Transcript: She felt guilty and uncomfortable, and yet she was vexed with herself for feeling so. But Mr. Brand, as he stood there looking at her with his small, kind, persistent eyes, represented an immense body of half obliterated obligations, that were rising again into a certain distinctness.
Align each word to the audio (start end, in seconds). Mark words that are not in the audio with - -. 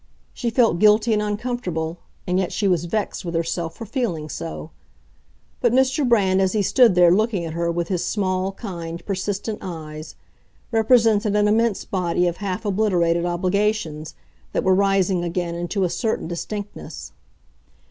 She 0.33 0.49
felt 0.49 0.79
guilty 0.79 1.13
and 1.13 1.21
uncomfortable, 1.21 1.99
and 2.25 2.39
yet 2.39 2.51
she 2.51 2.67
was 2.67 2.85
vexed 2.85 3.23
with 3.23 3.35
herself 3.35 3.75
for 3.75 3.85
feeling 3.85 4.29
so. 4.29 4.71
But 5.59 5.73
Mr. 5.73 6.09
Brand, 6.09 6.41
as 6.41 6.53
he 6.53 6.63
stood 6.63 6.95
there 6.95 7.11
looking 7.11 7.45
at 7.45 7.53
her 7.53 7.71
with 7.71 7.89
his 7.89 8.03
small, 8.03 8.51
kind, 8.53 9.05
persistent 9.05 9.59
eyes, 9.61 10.15
represented 10.71 11.35
an 11.35 11.47
immense 11.47 11.85
body 11.85 12.25
of 12.25 12.37
half 12.37 12.65
obliterated 12.65 13.27
obligations, 13.27 14.15
that 14.53 14.63
were 14.63 14.73
rising 14.73 15.23
again 15.23 15.53
into 15.53 15.83
a 15.83 15.89
certain 15.91 16.27
distinctness. 16.27 17.11